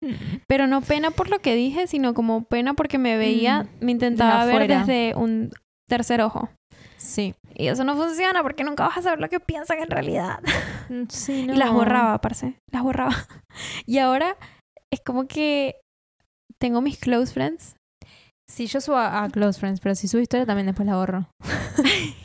[0.47, 4.45] Pero no pena por lo que dije, sino como pena porque me veía, me intentaba
[4.45, 5.51] ver desde un
[5.89, 6.49] tercer ojo.
[6.95, 7.35] Sí.
[7.55, 10.39] Y eso no funciona porque nunca vas a saber lo que piensan en realidad.
[10.87, 11.53] Mm, Sí, no.
[11.55, 12.53] Y las borraba, parce.
[12.71, 13.13] Las borraba.
[13.85, 14.37] Y ahora
[14.91, 15.75] es como que
[16.59, 17.75] tengo mis close friends.
[18.49, 21.27] Sí, yo subo a, a Close Friends, pero si subo historia también después la borro.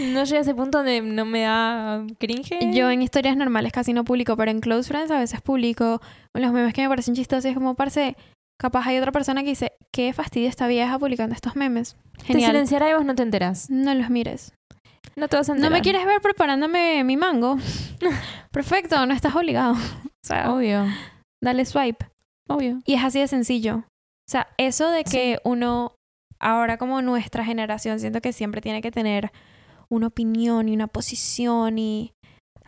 [0.00, 2.72] no llegué a ese punto donde no me da cringe.
[2.72, 6.00] Yo en historias normales casi no publico, pero en close friends a veces publico
[6.34, 7.44] los memes que me parecen chistosos.
[7.46, 8.16] Y es como, parce,
[8.60, 11.96] capaz hay otra persona que dice, qué fastidio esta vieja publicando estos memes.
[12.26, 13.70] Te silenciará y vos no te enteras.
[13.70, 14.52] No los mires.
[15.16, 15.72] No te vas a ¿No enterar.
[15.78, 17.58] me quieres ver preparándome mi mango?
[18.52, 19.72] Perfecto, no estás obligado.
[19.74, 20.84] O sea, Obvio,
[21.42, 22.06] dale swipe.
[22.48, 22.78] obvio.
[22.84, 23.76] Y es así de sencillo.
[23.78, 25.94] O sea, eso de que uno,
[26.38, 29.32] ahora como nuestra generación, siento que siempre tiene que tener
[29.90, 32.12] una opinión y una posición y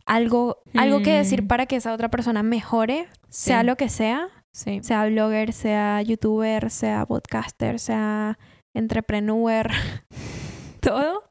[0.07, 1.47] algo, algo que decir Mm.
[1.47, 4.81] para que esa otra persona mejore, sea lo que sea, Sí.
[4.83, 8.39] sea blogger, sea youtuber, sea podcaster, sea
[8.75, 9.71] entrepreneur,
[10.81, 11.23] todo.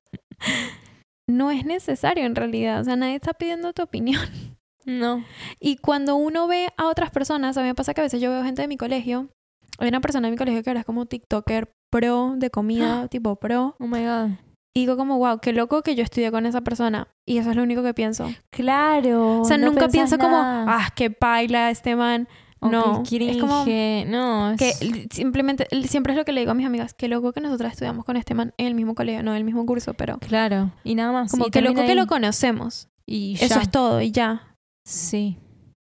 [1.27, 4.21] No es necesario en realidad, o sea, nadie está pidiendo tu opinión.
[4.85, 5.23] No.
[5.59, 8.31] Y cuando uno ve a otras personas, a mí me pasa que a veces yo
[8.31, 9.27] veo gente de mi colegio.
[9.77, 13.35] Hay una persona de mi colegio que ahora es como TikToker pro de comida, tipo
[13.35, 13.75] pro.
[13.79, 14.29] Oh my god.
[14.75, 17.07] Y digo como, wow, qué loco que yo estudié con esa persona.
[17.27, 18.29] Y eso es lo único que pienso.
[18.51, 19.41] Claro.
[19.41, 22.27] o sea, no nunca pienso como, ah, qué baila este man.
[22.61, 23.65] O no, qué es como.
[24.07, 27.07] No, que es- l- simplemente, siempre es lo que le digo a mis amigas, qué
[27.07, 29.65] loco que nosotras estudiamos con este man en el mismo colegio, no en el mismo
[29.65, 30.71] curso, pero Claro.
[30.83, 31.31] Y nada más.
[31.31, 32.89] como Y que loco que lo conocemos.
[33.07, 33.61] Y Eso ya.
[33.61, 34.55] es todo y ya.
[34.85, 35.37] Sí.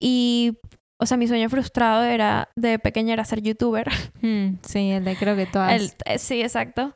[0.00, 0.58] Y,
[0.98, 3.86] o sea, mi sueño frustrado era, de pequeña era ser youtuber.
[4.22, 5.70] Mm, sí, el de creo que todas.
[5.72, 6.94] El- eh, sí, exacto.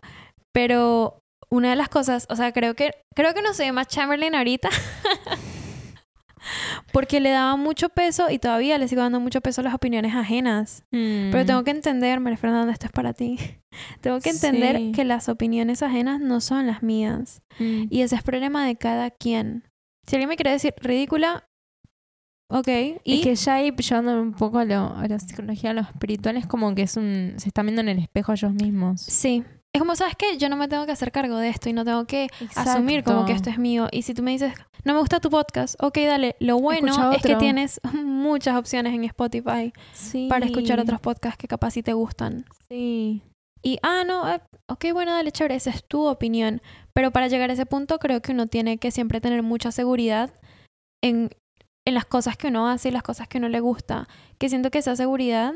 [0.52, 4.34] Pero una de las cosas, o sea, creo que creo que no soy más Chamberlain
[4.34, 4.68] ahorita.
[6.92, 10.14] Porque le daba mucho peso y todavía le sigo dando mucho peso a las opiniones
[10.14, 10.84] ajenas.
[10.92, 11.30] Mm.
[11.30, 13.38] Pero tengo que entender, María Fernanda, esto es para ti.
[14.00, 14.92] tengo que entender Sí.
[14.92, 17.42] que las opiniones ajenas no son las mías.
[17.58, 17.84] Mm.
[17.90, 19.64] Y ese es problema de cada quien.
[20.06, 21.44] Si alguien me quiere decir ridícula,
[22.50, 22.68] ok.
[23.04, 25.82] Y Es que ya ahí llevando un poco a, lo, a la psicología, a lo
[25.82, 27.34] espiritual, es como que es un.
[27.36, 29.00] se están viendo en el espejo a ellos mismos.
[29.02, 29.44] sí.
[29.78, 30.36] Es como, ¿sabes qué?
[30.38, 33.24] Yo no me tengo que hacer cargo de esto y no tengo que asumir como
[33.26, 33.86] que esto es mío.
[33.92, 36.34] Y si tú me dices, no me gusta tu podcast, ok, dale.
[36.40, 40.26] Lo bueno es que tienes muchas opciones en Spotify Sí.
[40.28, 42.44] para escuchar otros podcasts que capaz sí te gustan.
[42.68, 43.22] Sí.
[43.62, 46.60] Y, ah, no, eh, ok, bueno, dale, chévere, esa es tu opinión.
[46.92, 50.32] Pero para llegar a ese punto creo que uno tiene que siempre tener mucha seguridad
[51.04, 51.30] en,
[51.86, 54.08] en las cosas que uno hace y las cosas que uno le gusta.
[54.38, 55.54] Que siento que esa seguridad,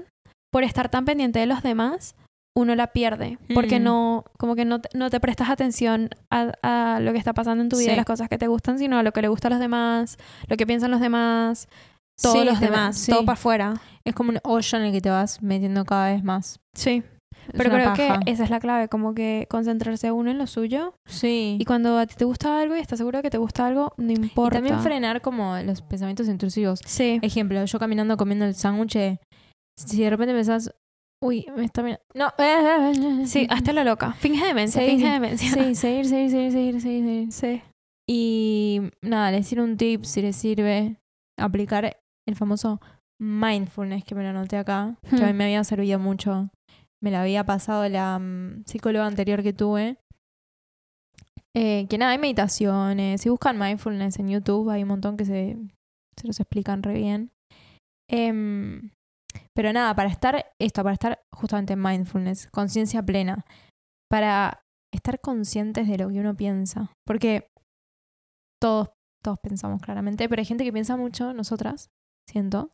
[0.53, 2.15] por estar tan pendiente de los demás,
[2.57, 3.39] uno la pierde.
[3.55, 3.85] Porque Mm.
[3.85, 7.63] no, como que no, te- no te prestas atención a, a lo que está pasando
[7.63, 7.93] en tu vida, Sí.
[7.93, 10.19] y las cosas que te gustan, sino a lo que le gusta a los demás,
[10.49, 11.69] lo que piensan los demás,
[12.21, 13.11] todos Sí, los demás, sí.
[13.11, 13.75] todo para afuera.
[14.05, 16.61] Es como un hoyo en el que te vas metiendo cada vez más.
[16.77, 17.03] Sí.
[17.49, 18.21] Es Pero creo paja.
[18.21, 20.95] que esa es la clave, como que concentrarse uno en lo suyo.
[21.07, 21.57] Sí.
[21.59, 23.95] Y cuando a ti te gusta algo y estás seguro de que te gusta algo,
[23.97, 24.59] no Y importa.
[24.59, 26.81] también frenar como los pensamientos intrusivos.
[26.87, 27.19] Sí.
[27.23, 29.19] Ejemplo, yo caminando comiendo el sándwich,
[29.77, 30.73] si de repente pensás,
[31.23, 32.05] uy, me está mirando.
[32.15, 34.13] No, eh, Sí, hazte la loca.
[34.15, 35.11] Finge demencia, Sí, finge sí.
[35.13, 35.49] demencia.
[35.53, 37.33] Sí, seguir, seguir, seguir, seguir, seguir, seguir.
[37.33, 37.63] Sí.
[38.09, 40.97] Y nada, les sirve un tip si les sirve
[41.39, 41.97] aplicar
[42.29, 42.81] el famoso
[43.21, 45.37] mindfulness que me lo anoté acá, que a mí Hmm.
[45.37, 46.51] me había servido mucho.
[47.03, 49.97] Me la había pasado la mm, psicóloga anterior que tuve.
[51.55, 53.21] Eh, que nada, hay meditaciones.
[53.21, 55.57] Si buscan mindfulness en YouTube, hay un montón que se,
[56.17, 57.31] se los explican re bien.
[58.11, 58.91] Em,
[59.55, 63.45] pero nada, para estar esto, para estar justamente en mindfulness, conciencia plena,
[64.11, 66.91] para estar conscientes de lo que uno piensa.
[67.07, 67.49] Porque
[68.61, 68.91] todos,
[69.23, 71.91] todos pensamos claramente, pero hay gente que piensa mucho, nosotras,
[72.29, 72.71] siento.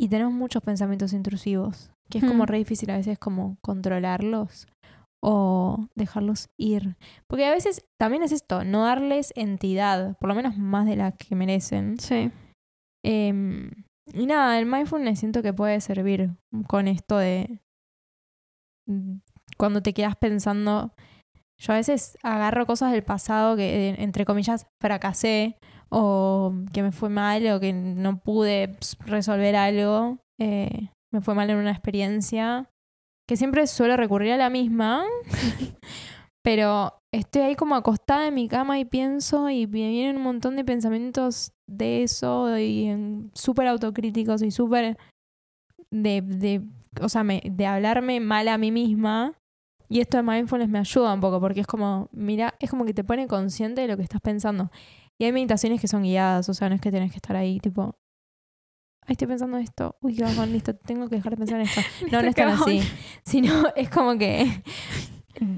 [0.00, 2.48] y tenemos muchos pensamientos intrusivos, que es como Hmm.
[2.48, 4.66] re difícil a veces como controlarlos
[5.22, 6.96] o dejarlos ir.
[7.28, 11.12] Porque a veces también es esto, no darles entidad, por lo menos más de la
[11.12, 12.00] que merecen.
[12.00, 12.32] Sí.
[13.04, 13.70] Em,
[14.12, 16.30] y nada, el mindfulness siento que puede servir
[16.68, 17.60] con esto de
[18.86, 19.16] mm,
[19.56, 20.94] cuando te quedas pensando.
[21.58, 25.58] Yo a veces agarro cosas del pasado que, eh, entre comillas, fracasé
[25.90, 30.18] o que me fue mal o que no pude resolver algo.
[30.40, 32.70] eh, me fue mal en una experiencia.
[33.28, 35.04] Que siempre suelo recurrir a la misma.
[36.42, 40.56] Pero estoy ahí como acostada en mi cama y pienso y me vienen un montón
[40.56, 42.90] de pensamientos de eso y
[43.34, 44.96] súper autocríticos y súper
[45.90, 46.62] de, de,
[47.00, 49.32] o sea, me- de hablarme mal a mí misma.
[49.88, 52.94] Y esto de mindfulness me ayuda un poco porque es como, mira, es como que
[52.94, 54.70] te pone consciente de lo que estás pensando.
[55.18, 57.60] Y hay meditaciones que son guiadas, o sea, no es que tenés que estar ahí
[57.60, 57.94] tipo,
[59.06, 61.80] ay, estoy pensando esto, uy, qué bajón, listo, tengo que dejar de pensar en esto.
[62.10, 62.80] No, no es tan así,
[63.24, 64.62] sino es como que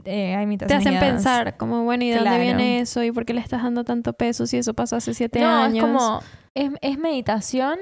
[0.05, 3.03] eh, hay Te hacen pensar, como, bueno, ¿y de dónde viene eso?
[3.03, 5.77] ¿Y por qué le estás dando tanto peso si eso pasó hace siete no, años?
[5.77, 6.21] es como,
[6.55, 7.79] es, es meditación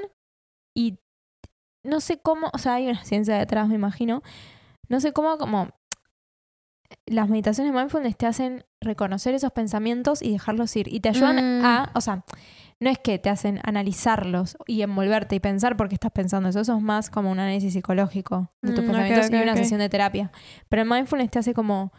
[0.75, 0.99] y
[1.85, 4.23] no sé cómo, o sea, hay una ciencia detrás, me imagino.
[4.89, 5.69] No sé cómo, como,
[7.07, 10.89] las meditaciones mindfulness te hacen reconocer esos pensamientos y dejarlos ir.
[10.93, 11.65] Y te ayudan Mm.
[11.65, 12.25] a, o sea,
[12.83, 16.61] no es que te hacen analizarlos y envolverte y pensar por qué estás pensando eso.
[16.61, 19.81] Eso es más como un análisis psicológico de tus Mm, pensamientos ok, y una sesión
[19.81, 20.31] de terapia.
[20.69, 21.93] Pero el mindfulness te hace como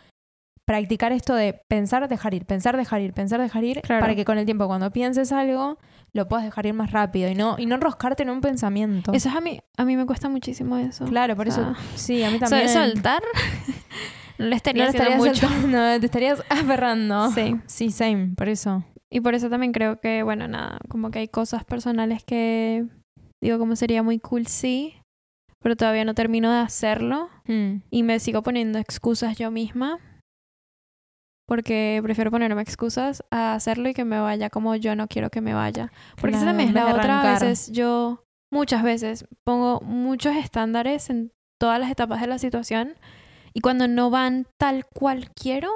[0.66, 4.00] practicar esto de pensar, dejar ir, pensar, dejar ir, pensar, dejar ir, Claro.
[4.02, 5.78] para que con el tiempo cuando pienses algo
[6.14, 9.12] lo puedas dejar ir más rápido y no y no enroscarte en un pensamiento.
[9.14, 11.04] Eso es a mí, a mí me cuesta muchísimo eso.
[11.06, 12.70] claro, por eso sí, a mí también.
[12.70, 13.22] soltar,
[14.38, 15.48] no le no estaría lo haciendo estarías mucho.
[15.50, 17.32] soltando, te estarías aferrando.
[17.32, 17.56] Sí.
[17.66, 18.84] Sí, same, por eso.
[19.14, 22.86] Y por eso también creo que, bueno, nada, como que hay cosas personales que
[23.44, 24.96] digo como sería muy cool, sí,
[25.62, 27.84] pero todavía no termino de hacerlo Mm.
[27.92, 30.00] y me sigo poniendo excusas yo misma
[31.48, 35.42] porque prefiero ponerme excusas a hacerlo y que me vaya como yo no quiero que
[35.42, 35.92] me vaya.
[36.20, 41.32] Porque esa también es la otra, a veces yo muchas veces pongo muchos estándares en
[41.60, 42.96] todas las etapas de la situación
[43.54, 45.70] y cuando no van tal cual quiero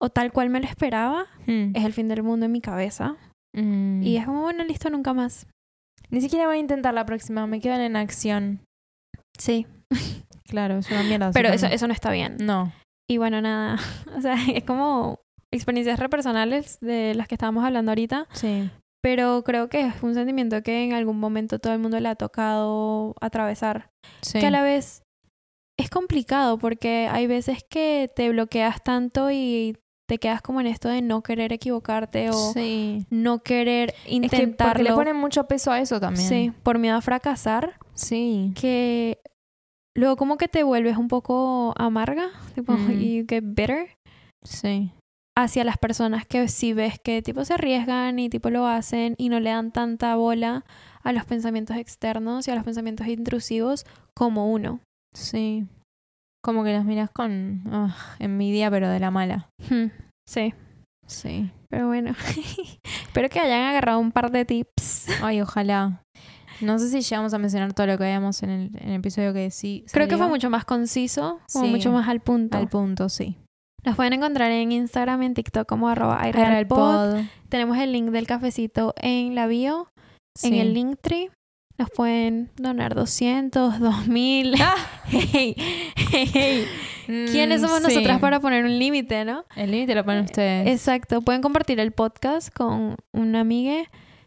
[0.00, 1.72] o tal cual me lo esperaba, Mm.
[1.74, 3.16] es el fin del mundo en mi cabeza.
[3.54, 4.02] Mm.
[4.02, 5.46] Y es como, bueno, listo, nunca más.
[6.10, 8.60] Ni siquiera voy a intentar la próxima, me quedan en acción.
[9.38, 9.66] Sí.
[10.48, 11.30] Claro, es una mierda.
[11.32, 12.38] Pero eso, eso no está bien.
[12.40, 12.72] No.
[13.06, 13.76] Y bueno, nada.
[14.16, 15.20] O sea, es como
[15.52, 18.26] experiencias repersonales de las que estábamos hablando ahorita.
[18.32, 18.70] Sí.
[19.02, 22.14] Pero creo que es un sentimiento que en algún momento todo el mundo le ha
[22.14, 23.90] tocado atravesar.
[24.22, 24.38] Sí.
[24.40, 25.02] Que a la vez
[25.78, 29.76] es complicado porque hay veces que te bloqueas tanto y
[30.08, 33.06] te quedas como en esto de no querer equivocarte o Sí.
[33.10, 34.82] no querer Es que porque intentarlo.
[34.82, 36.26] le ponen mucho peso a eso también.
[36.28, 37.74] Sí, por miedo a fracasar.
[37.94, 38.52] Sí.
[38.58, 39.18] que
[39.96, 42.90] luego como que te vuelves un poco amarga, tipo, Mm.
[42.92, 43.96] you get bitter
[44.44, 44.92] Sí.
[45.36, 49.28] hacia las personas que sí ves que tipo se arriesgan y tipo lo hacen y
[49.28, 50.64] no le dan tanta bola
[51.02, 54.80] a los pensamientos externos y a los pensamientos intrusivos como uno.
[55.12, 55.66] Sí.
[56.42, 59.48] Como que los miras con ah, envidia, pero de la mala.
[59.68, 59.86] Hmm,
[60.28, 60.54] Sí,
[61.06, 61.50] Sí.
[61.70, 62.14] pero bueno,
[63.06, 65.06] espero que hayan agarrado un par de tips.
[65.22, 66.02] Ay, ojalá.
[66.60, 69.32] No sé si llegamos a mencionar todo lo que habíamos en el, en el episodio
[69.32, 69.84] que sí.
[69.92, 71.70] Creo que fue mucho más conciso, como Sí.
[71.70, 72.58] mucho más al punto.
[72.58, 73.36] Al punto, sí.
[73.84, 76.20] Nos pueden encontrar en Instagram, en TikTok como arroba.
[77.48, 79.88] Tenemos el link del cafecito en la bio.
[80.42, 80.60] en Sí.
[80.60, 81.30] el Linktree.
[81.78, 84.54] Nos pueden donar 200, 2000.
[84.60, 84.74] Ah.
[85.10, 86.66] Hey, hey, hey.
[87.06, 87.84] ¿Quiénes Mm, somos sí.
[87.94, 89.46] nosotras para poner un límite, no?
[89.56, 90.68] El límite lo ponen ustedes.
[90.68, 91.22] Exacto.
[91.22, 93.84] Pueden compartir el podcast con una amiga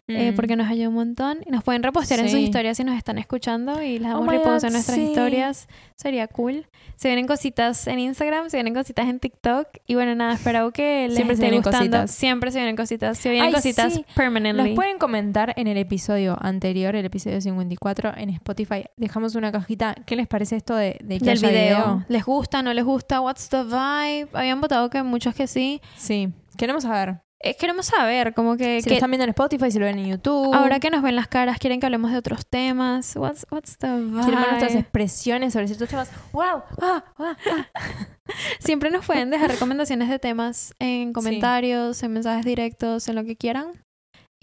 [0.08, 1.40] eh, porque nos ayuda un montón.
[1.46, 2.44] Y nos pueden repostear en sus Sí.
[2.46, 5.04] historias si nos están escuchando y les Oh damos my repost en nuestras sí.
[5.04, 5.68] historias.
[5.96, 6.68] Sería cool.
[6.98, 9.68] Se vienen cositas en Instagram, se vienen cositas en TikTok.
[9.88, 11.78] Y bueno, nada, espero que les Siempre esté gustando.
[11.78, 12.12] cositas.
[12.12, 13.18] Siempre se vienen cositas.
[13.18, 14.06] Se vienen Ay, cositas sí.
[14.16, 14.70] permanently.
[14.72, 18.86] Nos pueden comentar en el episodio anterior, el episodio 54, en Spotify.
[18.98, 19.96] Dejamos una cajita.
[20.06, 22.06] ¿Qué les parece esto de, de que del haya video.
[22.10, 22.62] ¿Les gusta?
[22.64, 23.22] ¿No les gusta?
[23.22, 24.28] What's the vibe?
[24.34, 25.82] Habían votado que muchos que sí.
[25.96, 26.30] Sí.
[26.58, 27.22] Queremos saber.
[27.44, 29.98] Eh, queremos saber, como que, Si que lo están viendo en Spotify, si lo ven
[30.00, 30.54] en YouTube.
[30.54, 33.16] ahora que nos ven las caras, quieren que hablemos de otros temas.
[33.16, 34.22] What's, what's the vibe?
[34.22, 36.12] Quieren ver nuestras expresiones sobre ciertos temas.
[36.34, 36.62] ¡Wow!
[36.82, 37.04] ¡Ah!
[37.18, 37.38] ¡Ah!
[37.46, 37.66] ah!
[38.60, 43.36] Siempre nos pueden dejar recomendaciones de temas en comentarios, en mensajes directos, en lo que
[43.36, 43.72] quieran.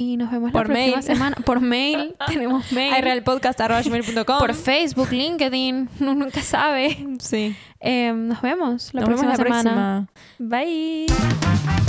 [0.00, 1.02] Y nos vemos Por la próxima mail.
[1.04, 1.36] semana.
[1.44, 2.16] Por mail.
[2.26, 2.94] Tenemos mail.
[2.98, 5.88] iRealpodcast.com Por Facebook, LinkedIn.
[6.00, 6.96] Uno nunca sabe.
[7.20, 7.56] Sí.
[7.80, 10.08] Eh, nos vemos la Nos vemos próxima la semana.
[10.38, 10.60] próxima.
[10.60, 11.87] Bye.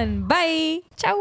[0.00, 0.24] Tan.
[0.26, 0.80] Bye.
[0.96, 1.18] Chao.